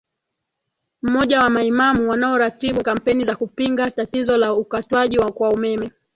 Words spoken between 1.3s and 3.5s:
wa maimamu wanaoratibu kampeni za